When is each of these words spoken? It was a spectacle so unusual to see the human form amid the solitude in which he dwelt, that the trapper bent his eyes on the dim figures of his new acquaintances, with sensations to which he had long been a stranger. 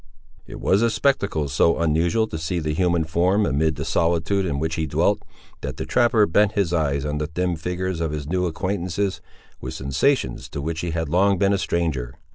It 0.47 0.59
was 0.59 0.81
a 0.81 0.89
spectacle 0.89 1.47
so 1.47 1.77
unusual 1.77 2.25
to 2.29 2.39
see 2.39 2.57
the 2.59 2.73
human 2.73 3.03
form 3.03 3.45
amid 3.45 3.75
the 3.75 3.85
solitude 3.85 4.47
in 4.47 4.57
which 4.57 4.73
he 4.73 4.87
dwelt, 4.87 5.21
that 5.61 5.77
the 5.77 5.85
trapper 5.85 6.25
bent 6.25 6.53
his 6.53 6.73
eyes 6.73 7.05
on 7.05 7.19
the 7.19 7.27
dim 7.27 7.55
figures 7.55 8.01
of 8.01 8.09
his 8.11 8.25
new 8.25 8.47
acquaintances, 8.47 9.21
with 9.61 9.75
sensations 9.75 10.49
to 10.49 10.59
which 10.59 10.79
he 10.79 10.89
had 10.89 11.07
long 11.07 11.37
been 11.37 11.53
a 11.53 11.59
stranger. 11.59 12.15